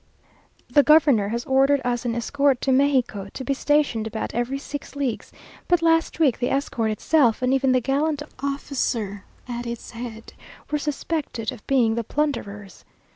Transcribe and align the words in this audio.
The 0.67 0.81
governor 0.81 1.27
had 1.29 1.43
ordered 1.45 1.79
us 1.85 2.05
an 2.05 2.15
escort 2.15 2.59
to 2.61 2.71
Mexico, 2.71 3.27
to 3.33 3.43
be 3.43 3.53
stationed 3.53 4.07
about 4.07 4.33
every 4.33 4.57
six 4.57 4.95
leagues, 4.95 5.31
but 5.67 5.83
last 5.83 6.19
week 6.19 6.39
the 6.39 6.49
escort 6.49 6.89
itself, 6.89 7.43
and 7.43 7.53
even 7.53 7.71
the 7.71 7.81
gallant 7.81 8.23
officer 8.41 9.25
at 9.47 9.67
its 9.67 9.91
head, 9.91 10.33
were 10.71 10.79
suspected 10.79 11.51
of 11.51 11.67
being 11.67 11.93
the 11.93 12.03
plunderers. 12.03 12.83